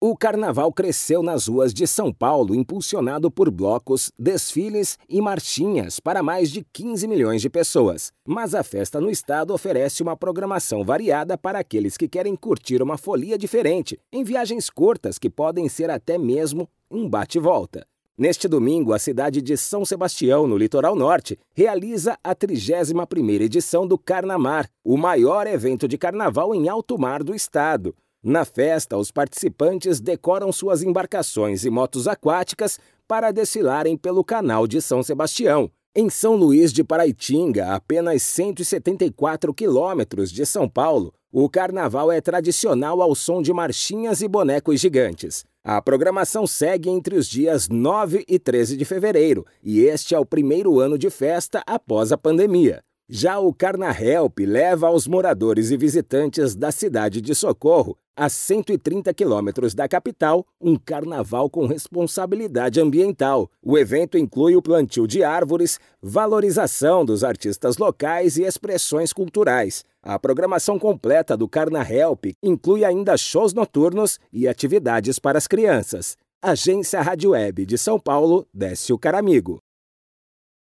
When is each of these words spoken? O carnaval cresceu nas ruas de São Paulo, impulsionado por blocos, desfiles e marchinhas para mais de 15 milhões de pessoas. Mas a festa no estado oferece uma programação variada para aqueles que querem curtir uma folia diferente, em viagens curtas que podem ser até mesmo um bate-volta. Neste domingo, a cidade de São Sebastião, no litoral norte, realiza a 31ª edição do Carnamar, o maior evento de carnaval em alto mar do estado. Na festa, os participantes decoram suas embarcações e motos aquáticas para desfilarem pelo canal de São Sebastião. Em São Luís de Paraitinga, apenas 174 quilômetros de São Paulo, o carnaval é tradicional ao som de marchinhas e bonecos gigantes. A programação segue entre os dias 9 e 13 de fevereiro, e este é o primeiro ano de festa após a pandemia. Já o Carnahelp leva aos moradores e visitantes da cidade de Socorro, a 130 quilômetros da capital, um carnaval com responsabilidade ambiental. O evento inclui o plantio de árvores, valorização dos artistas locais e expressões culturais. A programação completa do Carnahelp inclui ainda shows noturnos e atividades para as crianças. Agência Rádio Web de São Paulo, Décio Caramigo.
O 0.00 0.16
carnaval 0.16 0.72
cresceu 0.72 1.24
nas 1.24 1.48
ruas 1.48 1.74
de 1.74 1.84
São 1.84 2.12
Paulo, 2.12 2.54
impulsionado 2.54 3.32
por 3.32 3.50
blocos, 3.50 4.12
desfiles 4.16 4.96
e 5.08 5.20
marchinhas 5.20 5.98
para 5.98 6.22
mais 6.22 6.52
de 6.52 6.64
15 6.72 7.08
milhões 7.08 7.42
de 7.42 7.50
pessoas. 7.50 8.12
Mas 8.24 8.54
a 8.54 8.62
festa 8.62 9.00
no 9.00 9.10
estado 9.10 9.52
oferece 9.52 10.00
uma 10.00 10.16
programação 10.16 10.84
variada 10.84 11.36
para 11.36 11.58
aqueles 11.58 11.96
que 11.96 12.06
querem 12.06 12.36
curtir 12.36 12.80
uma 12.80 12.96
folia 12.96 13.36
diferente, 13.36 13.98
em 14.12 14.22
viagens 14.22 14.70
curtas 14.70 15.18
que 15.18 15.28
podem 15.28 15.68
ser 15.68 15.90
até 15.90 16.16
mesmo 16.16 16.70
um 16.88 17.08
bate-volta. 17.08 17.84
Neste 18.16 18.46
domingo, 18.46 18.92
a 18.92 19.00
cidade 19.00 19.42
de 19.42 19.56
São 19.56 19.84
Sebastião, 19.84 20.46
no 20.46 20.56
litoral 20.56 20.94
norte, 20.94 21.36
realiza 21.52 22.16
a 22.22 22.36
31ª 22.36 23.40
edição 23.40 23.84
do 23.84 23.98
Carnamar, 23.98 24.70
o 24.84 24.96
maior 24.96 25.44
evento 25.48 25.88
de 25.88 25.98
carnaval 25.98 26.54
em 26.54 26.68
alto 26.68 26.96
mar 26.96 27.24
do 27.24 27.34
estado. 27.34 27.96
Na 28.22 28.44
festa, 28.44 28.96
os 28.96 29.12
participantes 29.12 30.00
decoram 30.00 30.50
suas 30.50 30.82
embarcações 30.82 31.64
e 31.64 31.70
motos 31.70 32.08
aquáticas 32.08 32.78
para 33.06 33.30
desfilarem 33.30 33.96
pelo 33.96 34.24
canal 34.24 34.66
de 34.66 34.82
São 34.82 35.02
Sebastião. 35.02 35.70
Em 35.94 36.10
São 36.10 36.34
Luís 36.34 36.72
de 36.72 36.82
Paraitinga, 36.82 37.74
apenas 37.74 38.22
174 38.22 39.54
quilômetros 39.54 40.30
de 40.30 40.44
São 40.44 40.68
Paulo, 40.68 41.14
o 41.30 41.48
carnaval 41.48 42.10
é 42.10 42.20
tradicional 42.20 43.00
ao 43.00 43.14
som 43.14 43.40
de 43.40 43.52
marchinhas 43.52 44.20
e 44.20 44.28
bonecos 44.28 44.80
gigantes. 44.80 45.44
A 45.62 45.80
programação 45.80 46.46
segue 46.46 46.88
entre 46.88 47.16
os 47.16 47.28
dias 47.28 47.68
9 47.68 48.24
e 48.26 48.38
13 48.38 48.76
de 48.76 48.84
fevereiro, 48.84 49.46
e 49.62 49.80
este 49.80 50.14
é 50.14 50.18
o 50.18 50.26
primeiro 50.26 50.80
ano 50.80 50.96
de 50.96 51.10
festa 51.10 51.62
após 51.66 52.10
a 52.10 52.18
pandemia. 52.18 52.82
Já 53.10 53.38
o 53.38 53.54
Carnahelp 53.54 54.38
leva 54.40 54.88
aos 54.88 55.06
moradores 55.06 55.70
e 55.70 55.78
visitantes 55.78 56.54
da 56.54 56.70
cidade 56.70 57.22
de 57.22 57.34
Socorro, 57.34 57.96
a 58.14 58.28
130 58.28 59.14
quilômetros 59.14 59.74
da 59.74 59.88
capital, 59.88 60.44
um 60.60 60.76
carnaval 60.76 61.48
com 61.48 61.64
responsabilidade 61.64 62.78
ambiental. 62.78 63.50
O 63.62 63.78
evento 63.78 64.18
inclui 64.18 64.56
o 64.56 64.60
plantio 64.60 65.06
de 65.06 65.24
árvores, 65.24 65.80
valorização 66.02 67.02
dos 67.02 67.24
artistas 67.24 67.78
locais 67.78 68.36
e 68.36 68.42
expressões 68.42 69.10
culturais. 69.10 69.86
A 70.02 70.18
programação 70.18 70.78
completa 70.78 71.34
do 71.34 71.48
Carnahelp 71.48 72.26
inclui 72.42 72.84
ainda 72.84 73.16
shows 73.16 73.54
noturnos 73.54 74.18
e 74.30 74.46
atividades 74.46 75.18
para 75.18 75.38
as 75.38 75.46
crianças. 75.46 76.14
Agência 76.42 77.00
Rádio 77.00 77.30
Web 77.30 77.64
de 77.64 77.78
São 77.78 77.98
Paulo, 77.98 78.46
Décio 78.52 78.98
Caramigo. 78.98 79.62